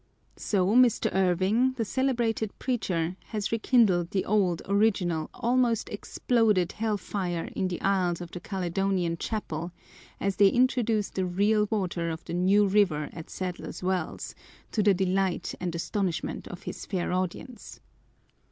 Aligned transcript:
So 0.37 0.69
Mr. 0.75 1.13
Irving, 1.13 1.73
the 1.73 1.85
celebrated 1.85 2.57
preacher, 2.57 3.17
has 3.25 3.51
rekindled 3.51 4.09
the 4.09 4.25
old, 4.25 4.63
original, 4.65 5.29
almost 5.31 5.89
exploded, 5.89 6.71
hell 6.71 6.97
fire 6.97 7.51
in 7.55 7.67
the 7.67 7.79
aisles 7.81 8.19
of 8.19 8.31
the 8.31 8.39
Caledonian 8.39 9.15
Chapel, 9.17 9.71
as 10.19 10.37
they 10.37 10.49
introduce 10.49 11.11
the 11.11 11.27
real 11.27 11.67
water 11.69 12.09
of 12.09 12.25
the 12.25 12.33
New 12.33 12.67
Eiver 12.67 13.11
at 13.13 13.29
Sadler's 13.29 13.83
Wells, 13.83 14.33
to 14.71 14.81
the 14.81 14.95
delight 14.95 15.53
and 15.59 15.75
astonishment 15.75 16.47
of 16.47 16.63
his 16.63 16.83
fair 16.87 17.13
audience. 17.13 17.79